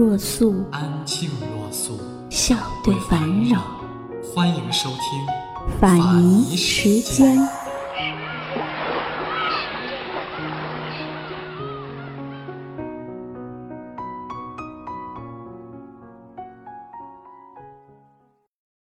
[0.00, 3.60] 若素，安静若素，笑对烦扰。
[4.24, 7.36] 欢迎收听法仪时间。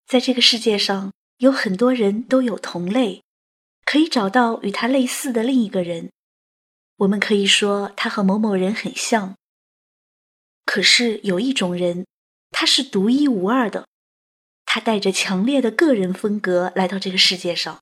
[0.09, 3.23] 在这个世界上，有很多人都有同类，
[3.85, 6.11] 可以找到与他类似的另一个人。
[6.97, 9.37] 我们可以说他和某某人很像。
[10.65, 12.07] 可是有一种人，
[12.51, 13.87] 他是独一无二的，
[14.65, 17.81] 他带着强烈的个人风格来到这个世界上。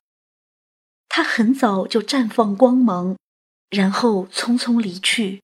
[1.08, 3.16] 他很早就绽放光芒，
[3.68, 5.42] 然后匆匆离去。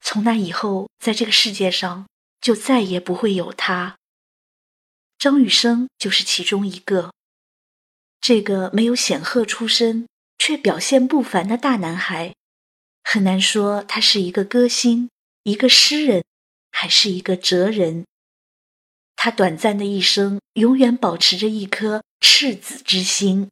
[0.00, 2.06] 从那以后，在这个世界上
[2.40, 3.96] 就再也不会有他。
[5.18, 7.12] 张雨生就是其中一个。
[8.20, 10.06] 这个没有显赫出身
[10.38, 12.34] 却表现不凡的大男孩，
[13.02, 15.10] 很难说他是一个歌星、
[15.42, 16.24] 一个诗人，
[16.80, 18.04] 还是一个哲人。
[19.16, 23.48] 他短暂的一生，永远保持着一颗赤子之心。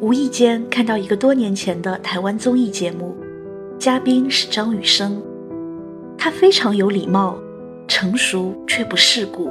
[0.00, 3.14] 无意间看到一个多年前的台湾综艺节目。
[3.78, 5.22] 嘉宾是张雨生，
[6.16, 7.38] 他非常有礼貌，
[7.86, 9.50] 成熟却不世故，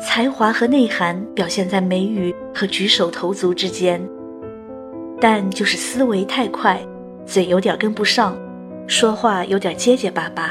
[0.00, 4.00] 才华和内涵表现在眉宇和举手投足之间。
[5.22, 6.84] 但就是思维太快，
[7.24, 8.36] 嘴有点跟不上，
[8.88, 10.50] 说话有点结结巴巴。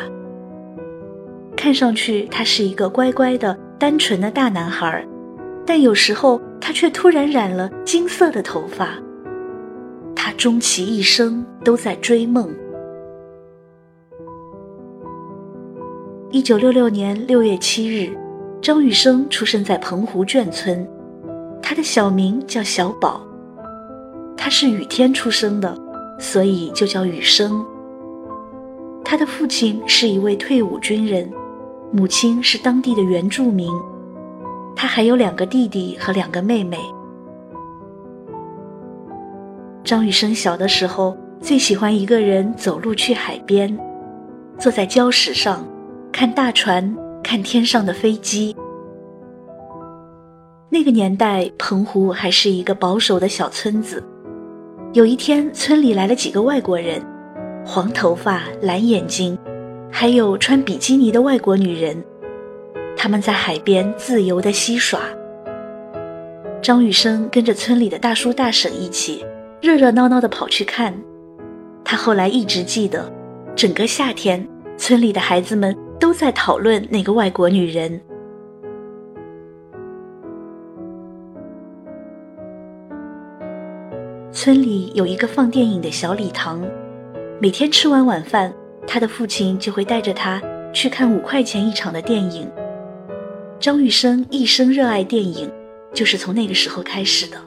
[1.57, 5.05] 看上去他是一个乖乖的、单纯的大男孩，
[5.65, 8.97] 但有时候他却突然染了金色的头发。
[10.15, 12.49] 他终其一生都在追梦。
[16.29, 18.17] 一九六六年六月七日，
[18.61, 20.87] 张雨生出生在澎湖眷村，
[21.61, 23.27] 他的小名叫小宝。
[24.43, 25.77] 他是雨天出生的，
[26.17, 27.63] 所以就叫雨生。
[29.05, 31.31] 他的父亲是一位退伍军人，
[31.91, 33.71] 母亲是当地的原住民。
[34.75, 36.79] 他还有两个弟弟和两个妹妹。
[39.83, 43.77] 张雨生小的时候最喜欢一个人走路去海边，
[44.57, 45.63] 坐在礁石上。
[46.11, 48.55] 看大船，看天上的飞机。
[50.67, 54.03] 那个年代，澎湖还是一个保守的小村子。
[54.93, 57.01] 有一天，村里来了几个外国人，
[57.65, 59.37] 黄头发、蓝眼睛，
[59.89, 62.03] 还有穿比基尼的外国女人。
[62.97, 64.99] 他们在海边自由的嬉耍。
[66.61, 69.25] 张雨生跟着村里的大叔大婶一起，
[69.61, 70.93] 热热闹闹的跑去看。
[71.85, 73.09] 他后来一直记得，
[73.55, 74.45] 整个夏天，
[74.77, 75.75] 村里的孩子们。
[76.01, 78.01] 都在讨论那个外国女人。
[84.33, 86.61] 村里有一个放电影的小礼堂，
[87.41, 88.53] 每天吃完晚饭，
[88.87, 90.41] 他的父亲就会带着他
[90.73, 92.49] 去看五块钱一场的电影。
[93.59, 95.51] 张雨生一生热爱电影，
[95.93, 97.37] 就是从那个时候开始的。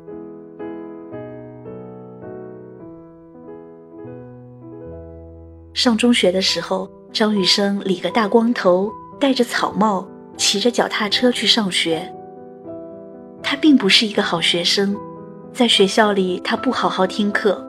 [5.72, 6.90] 上中学的时候。
[7.14, 10.04] 张雨生理个大光头，戴着草帽，
[10.36, 12.12] 骑着脚踏车去上学。
[13.40, 14.96] 他并不是一个好学生，
[15.54, 17.64] 在学校里他不好好听课，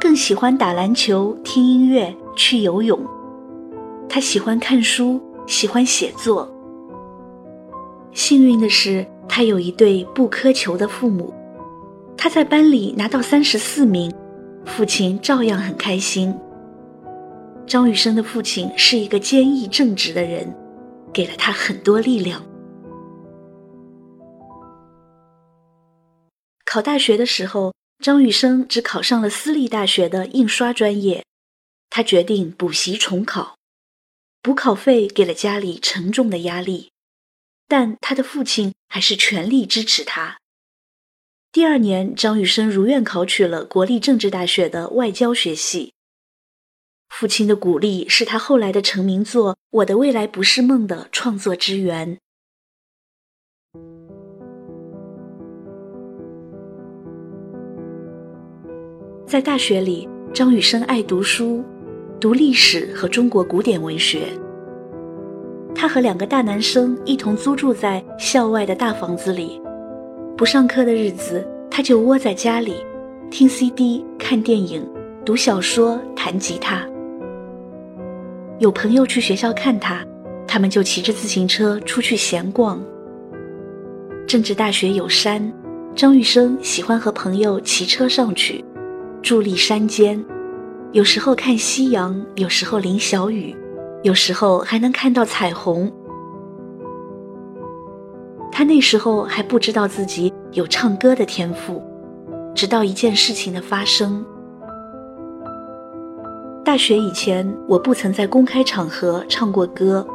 [0.00, 2.98] 更喜欢打篮球、听音乐、去游泳。
[4.08, 6.52] 他喜欢看书，喜欢写作。
[8.12, 11.32] 幸运的是，他有一对不苛求的父母。
[12.16, 14.12] 他在班里拿到三十四名，
[14.64, 16.34] 父亲照样很开心。
[17.68, 20.52] 张雨生的父亲是一个坚毅正直的人，
[21.12, 22.42] 给了他很多力量。
[26.70, 31.24] 考大学的时候，张雨生只考上了私立大学的印刷专业，
[31.88, 33.56] 他决定补习重考，
[34.42, 36.90] 补考费给了家里沉重的压力，
[37.66, 40.36] 但他的父亲还是全力支持他。
[41.50, 45.94] 第二年，张雨生如愿考取了国立政治大学的外交学系。
[47.08, 52.18] 父亲的鼓励是他后来的成名作《我的未来不是梦》的创作之源。
[59.28, 61.62] 在大学里，张雨生爱读书，
[62.18, 64.22] 读历史和中国古典文学。
[65.74, 69.60] 他和两个大男生一同租住在校外的大房子里，
[70.34, 72.76] 不上课的日子，他就窝在家里，
[73.30, 74.82] 听 CD、看电影、
[75.26, 76.82] 读小说、弹吉他。
[78.58, 80.02] 有朋友去学校看他，
[80.46, 82.82] 他们就骑着自行车出去闲逛。
[84.26, 85.52] 政治大学有山，
[85.94, 88.64] 张雨生喜欢和朋友骑车上去。
[89.28, 90.24] 伫立山间，
[90.92, 93.54] 有时候看夕阳，有时候淋小雨，
[94.02, 95.92] 有时候还能看到彩虹。
[98.50, 101.82] 他那时候还不知道自己有唱歌的天赋，
[102.54, 104.24] 直到一件事情的发生。
[106.64, 110.06] 大学以前，我不曾在公开场合唱过歌，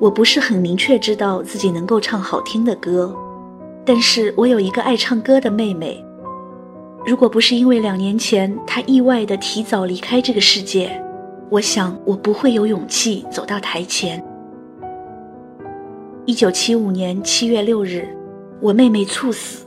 [0.00, 3.14] 我不是很明确知道自己能够唱好听的歌，
[3.84, 6.02] 但是我有一个爱唱歌的妹妹。
[7.08, 11.02] 如果不是因为两年前他意外的提早离开这个世界，
[11.48, 14.22] 我想我不会有勇气走到台前。
[16.26, 18.06] 一九七五年七月六日，
[18.60, 19.66] 我妹妹猝死，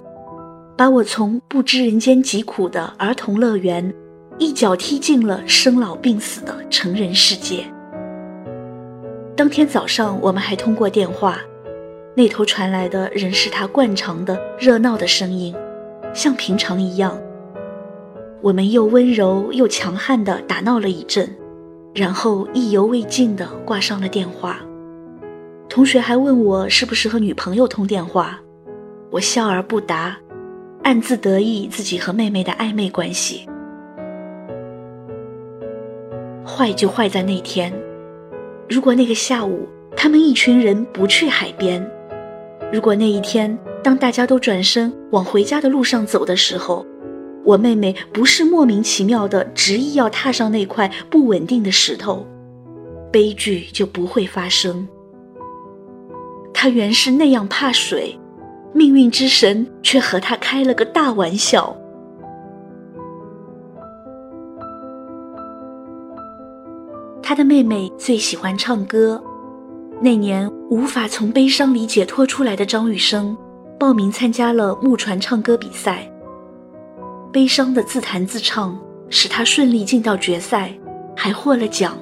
[0.78, 3.92] 把我从不知人间疾苦的儿童乐园，
[4.38, 7.66] 一脚踢进了生老病死的成人世界。
[9.36, 11.40] 当天早上，我们还通过电话，
[12.16, 15.56] 那头传来的仍是他惯常的热闹的声音，
[16.14, 17.20] 像平常一样。
[18.42, 21.30] 我们又温柔又强悍地打闹了一阵，
[21.94, 24.60] 然后意犹未尽地挂上了电话。
[25.70, 28.40] 同学还问我是不是和女朋友通电话，
[29.12, 30.18] 我笑而不答，
[30.82, 33.48] 暗自得意自己和妹妹的暧昧关系。
[36.44, 37.72] 坏就坏在那天，
[38.68, 41.88] 如果那个下午他们一群人不去海边，
[42.74, 46.84] 如果那一天当大家都转身往回家的路上走的时候。
[47.44, 52.26] 我妹妹不是莫名其妙的执意要踏上那块不稳定的石头，
[53.12, 54.88] 悲剧就不会发生。
[56.54, 58.20] 她原是那样怕水，
[58.74, 61.76] 命运之神却和她开了个大玩笑。
[67.24, 69.24] 她的妹妹最喜欢唱歌，
[70.02, 73.36] 那年无法从悲伤里解脱出来的张雨生，
[73.80, 76.11] 报名参加了木船唱歌比赛。
[77.31, 78.78] 悲伤的自弹自唱，
[79.10, 80.78] 使他顺利进到决赛，
[81.16, 81.98] 还获了奖。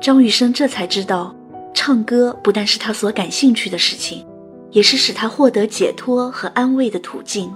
[0.00, 1.34] 张雨生这才知道，
[1.72, 4.26] 唱歌不但是他所感兴趣的事情，
[4.72, 7.54] 也是使他获得解脱和安慰的途径。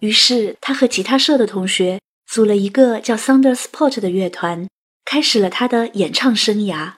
[0.00, 4.66] 于是，他和吉他社的同学组了一个叫 Thunder Sport 的乐团，
[5.04, 6.94] 开始了他的演唱生涯。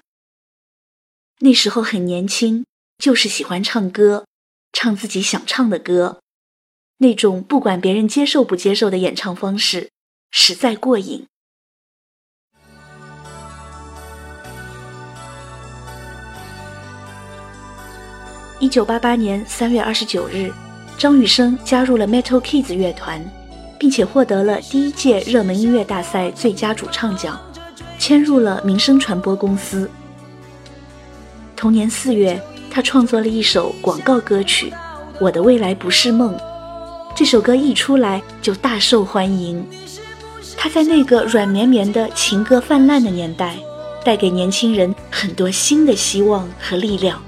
[1.40, 2.64] 那时候很年轻，
[2.96, 4.24] 就是喜欢唱歌，
[4.72, 6.21] 唱自己想唱的歌。
[7.02, 9.90] 那种不管别人接受不接受的演唱方式，
[10.30, 11.26] 实在过瘾。
[18.60, 20.52] 一九八八年三月二十九日，
[20.96, 23.20] 张雨生加入了 Metal Kids 乐团，
[23.80, 27.36] 并且获得了第一届热门音乐大赛最佳主唱奖，
[27.98, 29.90] 签入了民生传播公司。
[31.56, 32.40] 同年四月，
[32.70, 34.70] 他创作了一首广告歌曲
[35.20, 36.32] 《我的未来不是梦》。
[37.14, 39.64] 这首歌一出来就大受欢迎，
[40.56, 43.56] 他在那个软绵绵的情歌泛滥的年代，
[44.02, 47.22] 带给年轻人很多新的希望和力量。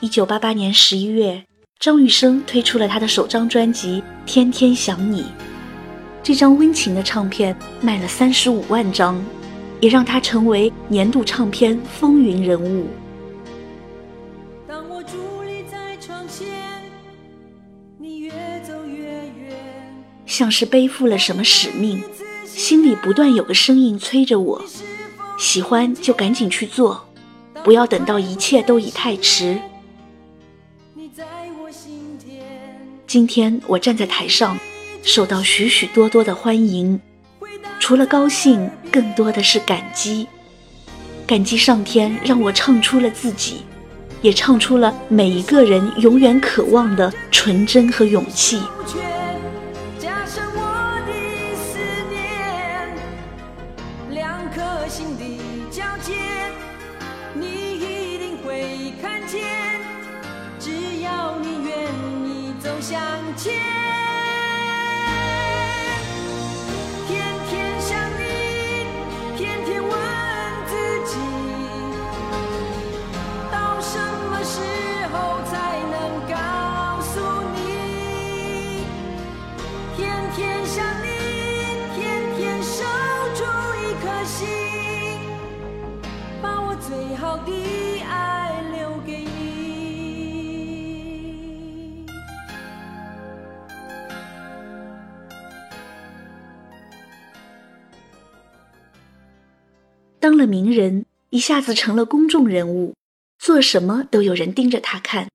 [0.00, 1.42] 一九八八年十一月，
[1.80, 5.22] 张雨生推出了他的首张专辑《天天想你》。
[6.22, 9.20] 这张温情的唱片卖了三十五万张，
[9.80, 12.86] 也让他成为年度唱片风云人物。
[14.68, 16.46] 当我伫立在窗前，
[17.98, 18.30] 你越
[18.64, 19.56] 走越远，
[20.26, 22.00] 像是背负了什么使命，
[22.44, 24.62] 心里不断有个声音催着我：
[25.40, 27.08] 喜欢就赶紧去做，
[27.64, 29.58] 不要等到一切都已太迟。
[33.08, 34.58] 今天我站在台上，
[35.02, 37.00] 受到许许多多的欢迎，
[37.80, 40.26] 除了高兴，更多的是感激。
[41.26, 43.62] 感激上天让我唱出了自己，
[44.20, 48.60] 也唱出了每一个人永远渴望的纯真和勇气。
[100.38, 102.94] 了名人，一下子成了公众人物，
[103.38, 105.28] 做什么都有人盯着他看。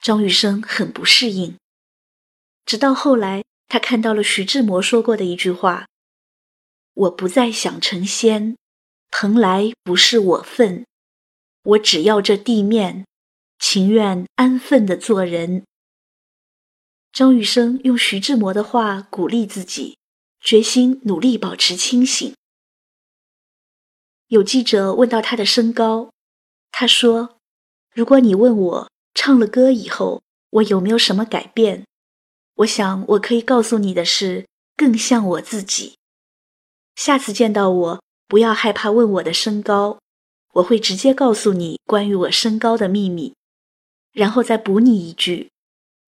[0.00, 1.56] 张雨生很不适应，
[2.64, 5.86] 直到后来，他看到了徐志摩说过的一句话
[6.94, 8.56] ：“我不再想成仙，
[9.10, 10.86] 蓬莱不是我份，
[11.64, 13.04] 我只要这地面，
[13.58, 15.64] 情愿安分的做人。”
[17.12, 19.96] 张雨生用徐志摩的话鼓励自己，
[20.40, 22.32] 决心努力保持清醒。
[24.28, 26.10] 有记者问到他的身高，
[26.70, 27.38] 他说
[27.94, 31.86] ：“如果你问我唱了歌以后我有没有什么改变，
[32.56, 35.96] 我想我可以告诉你的是，更像我自己。
[36.94, 39.98] 下次见到我，不要害怕问我的身高，
[40.52, 43.34] 我会直接告诉你关于我身高的秘密，
[44.12, 45.50] 然后再补你一句：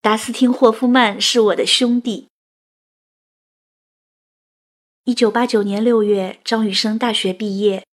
[0.02, 2.28] 达斯汀·霍夫曼是我的兄弟。”
[5.04, 7.86] 一九八九年六月，张雨生大学毕业。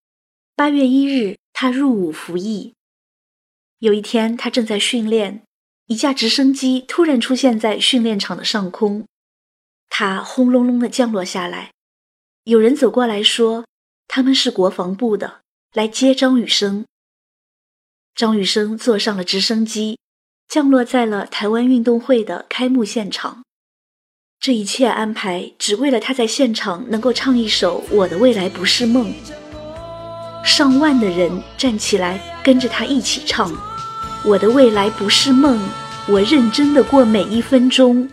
[0.58, 2.74] 八月一日，他入伍服役。
[3.78, 5.44] 有一天，他正在训练，
[5.86, 9.06] 一架直升机突然出现在训练场的上空，
[9.88, 11.74] 它轰隆隆的降落下来。
[12.46, 13.66] 有人走过来说
[14.10, 15.42] ：“他们是国防部的，
[15.74, 16.88] 来接张雨生。”
[18.16, 20.00] 张雨生坐上了直升机，
[20.48, 23.44] 降落在了台湾运动会的开幕现场。
[24.40, 29.14] 这一切安排，只为了他在现场能够唱一首《我的未来不是梦》。
[30.48, 33.51] 上万的人站起来，跟着他一起唱
[34.24, 35.60] ：“我的未来不是梦，
[36.08, 38.08] 我认真的过每一分钟。”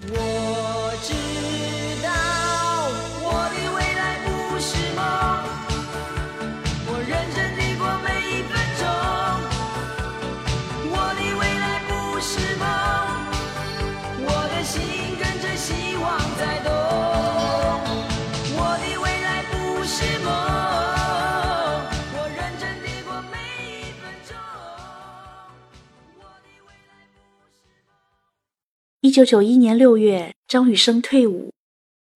[29.14, 31.52] 九九一年六月，张雨生退伍。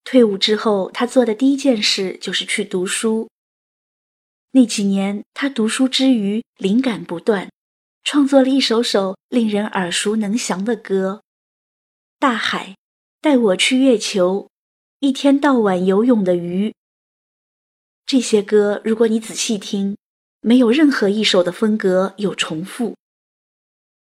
[0.03, 3.31] 退伍之后，他做的第一件事就是去读书。
[4.51, 7.53] 那几年，他读书之余灵感不断，
[8.03, 11.23] 创作了一首首令人耳熟能详的歌：
[12.19, 12.75] 《大海
[13.21, 14.47] 带我去月球》，
[14.99, 16.75] 一天到晚游泳的鱼。
[18.05, 19.97] 这些歌，如果你仔细听，
[20.41, 22.97] 没有任何一首的风格有重复。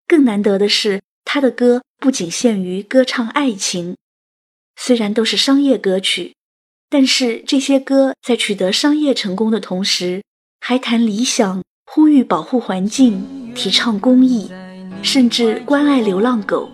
[0.06, 1.02] 更难得的是，
[1.34, 3.96] 他的歌不仅限于歌唱爱情，
[4.76, 6.36] 虽然都是商业歌曲，
[6.92, 10.22] 但是这些歌在取得商业成功的同时，
[10.62, 14.52] 还谈理想，呼吁保护环境，提倡公益，
[15.02, 16.70] 甚至关爱流浪狗。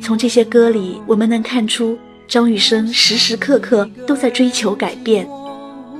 [0.00, 1.98] 从这些歌里，我们能看出
[2.28, 5.28] 张雨生时时刻刻都在追求改变，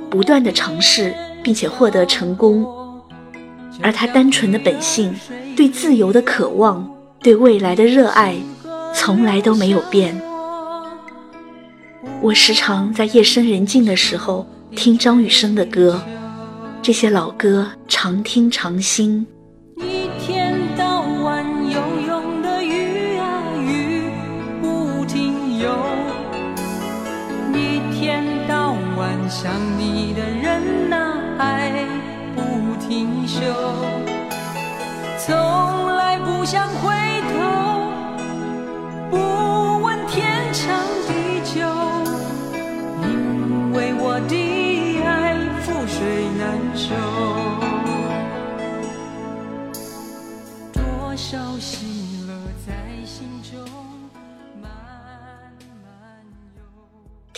[0.09, 2.65] 不断的尝试，并且获得成功。
[3.81, 5.13] 而他单纯的本性，
[5.57, 6.89] 对自由的渴望，
[7.21, 8.35] 对未来的热爱，
[8.95, 10.19] 从来都没有变。
[12.21, 16.01] 我时常在夜深人静的时候听张雨生的歌，
[16.81, 19.27] 这些老歌常听常新。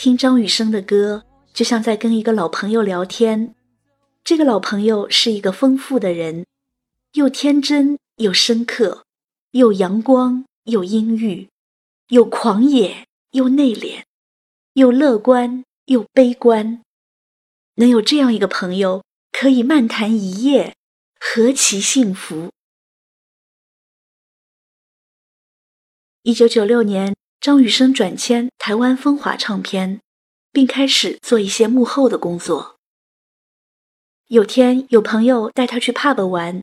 [0.04, 3.54] 听张雨生的歌，就像在跟一个老朋友聊天。
[4.24, 6.48] 这个老朋友是一个丰富的人，
[7.14, 9.06] 又天真又深刻，
[9.52, 11.48] 又阳光又阴郁，
[12.08, 14.02] 又狂野又内敛，
[14.74, 16.82] 又乐观又悲观。
[17.76, 20.76] 能有这样一个朋友，可以漫谈一夜，
[21.20, 22.50] 何其幸福！
[26.24, 30.00] 一九九六年，张雨生转签台湾风华唱片，
[30.52, 32.76] 并开始做一些幕后的工作。
[34.28, 36.62] 有天，有朋友带他去 pub 玩，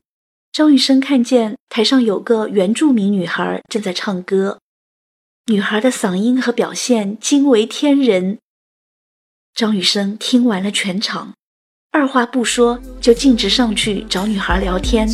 [0.53, 4.61] 张雨生看见台上有个原住民女孩正在唱歌，
[5.47, 8.39] 女孩的嗓音和表现惊为天人。
[9.53, 11.33] 张雨生听完了全场，
[11.91, 15.05] 二话不说就径直上去找女孩聊天。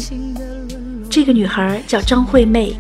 [1.10, 2.78] 这个女孩叫张惠妹。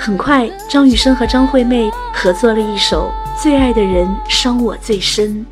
[0.00, 3.12] 很快，张雨生和张惠妹合作了一首
[3.42, 5.44] 《最爱的人伤我最深》。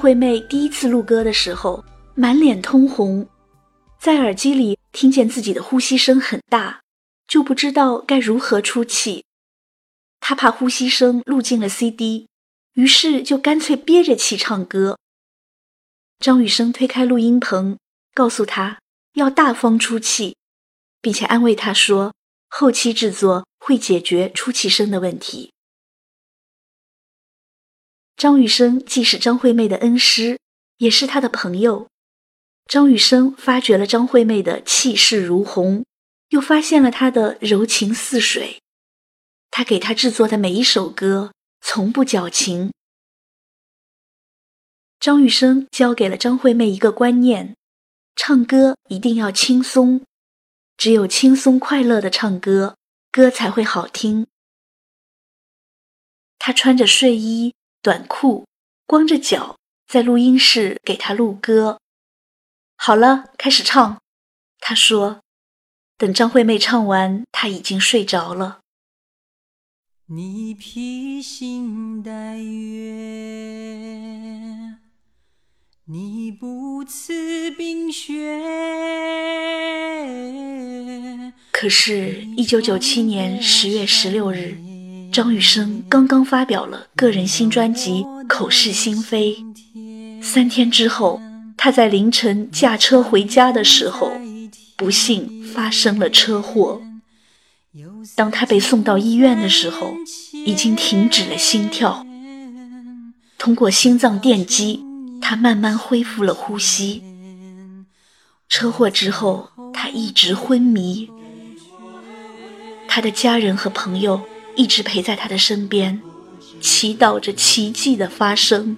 [0.00, 3.28] 惠妹第一次录歌的时候，满脸通红，
[3.98, 6.80] 在耳机里听见自己的呼吸声很大，
[7.28, 9.26] 就不知道该如何出气。
[10.20, 12.28] 她怕呼吸声录进了 CD，
[12.72, 14.96] 于是就干脆憋着气唱歌。
[16.18, 17.76] 张雨生推开录音棚，
[18.14, 18.78] 告诉她
[19.14, 20.34] 要大方出气，
[21.02, 22.14] 并且安慰她说，
[22.48, 25.52] 后期制作会解决出气声的问题。
[28.20, 30.38] 张雨生既是张惠妹的恩师，
[30.76, 31.88] 也是她的朋友。
[32.66, 35.86] 张雨生发掘了张惠妹的气势如虹，
[36.28, 38.60] 又发现了她的柔情似水。
[39.50, 42.70] 他给她制作的每一首歌从不矫情。
[44.98, 47.56] 张雨生教给了张惠妹一个观念：
[48.16, 50.04] 唱歌一定要轻松，
[50.76, 52.76] 只有轻松快乐的唱歌，
[53.10, 54.26] 歌才会好听。
[56.38, 57.54] 他穿着睡衣。
[57.82, 58.46] 短裤，
[58.86, 61.78] 光着脚，在录音室给他录歌。
[62.76, 63.98] 好了，开始唱。
[64.58, 65.20] 他说
[65.96, 68.60] ：“等张惠妹唱完，他已经睡着了。”
[70.12, 72.90] 你披星戴月，
[75.86, 78.12] 你不辞冰雪。
[81.50, 84.58] 可是，一九九七年十月十六日，
[85.12, 89.36] 张雨生刚刚发表了个人新专辑《口是心非》。
[90.22, 91.20] 三天之后，
[91.56, 94.12] 他在凌晨驾车回家的时候，
[94.76, 96.80] 不幸发生了车祸。
[98.14, 99.94] 当他被送到医院的时候，
[100.46, 102.06] 已经停止了心跳。
[103.36, 104.84] 通过心脏电击，
[105.20, 107.02] 他慢慢恢复了呼吸。
[108.48, 111.10] 车祸之后，他一直昏迷。
[112.86, 114.20] 他的家人和朋友
[114.60, 116.02] 一直陪在他的身边，
[116.60, 118.76] 祈祷着奇迹的发生。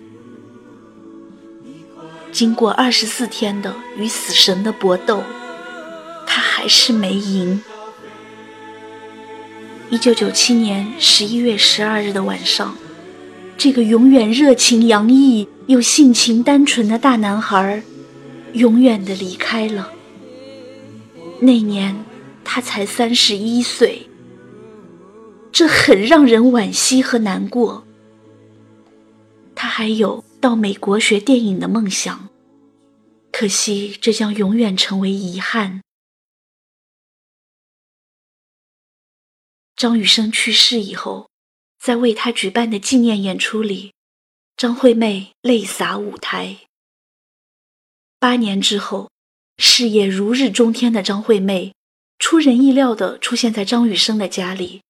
[2.30, 5.24] 经过二十四天的与死神的搏斗，
[6.24, 7.60] 他还是没赢。
[9.90, 12.76] 一九九七年十一月十二日的晚上，
[13.58, 17.82] 这个永远热情洋溢又性情单纯的大男孩，
[18.52, 19.90] 永远的离开了。
[21.40, 22.04] 那年
[22.44, 24.06] 他才三十一岁，
[25.52, 27.86] 这很让人惋惜和难过。
[29.54, 32.30] 他还有到美国学电影的梦想，
[33.30, 35.82] 可惜这将永远成为遗憾。
[39.76, 41.28] 张雨生去世以后，
[41.78, 43.92] 在为他举办的纪念演出里，
[44.56, 46.58] 张惠妹泪洒舞台。
[48.18, 49.10] 八年之后，
[49.58, 51.74] 事业如日中天的张惠妹，
[52.18, 54.82] 出人意料地出现在张雨生的家里，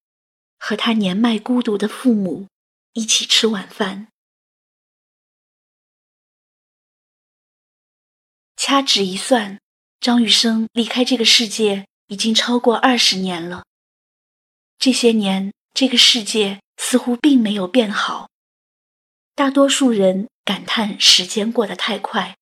[0.65, 2.47] 和他年迈孤独的父母
[2.93, 4.07] 一起吃晚饭。
[8.55, 9.59] 掐指一算，
[9.99, 13.65] 张雨生离开这个世界已经超过二十年了。
[14.79, 18.29] 这些年，这个世界似乎并没有变好。
[19.35, 22.37] 大多数人感叹时间过得太快，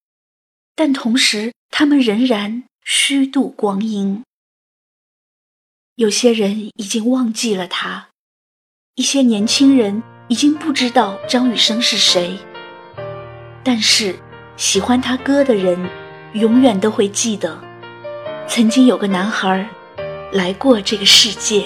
[0.76, 4.24] 但同时，他们仍然虚度光阴。
[5.96, 8.11] 有些人已经忘记了他，
[9.02, 12.38] 一些年轻人已经不知道张雨生是谁，
[13.64, 14.16] 但是
[14.58, 15.90] 喜欢他歌的人，
[16.34, 17.60] 永远都会记得，
[18.48, 19.68] 曾经有个男孩
[20.34, 21.66] 来过这个世界。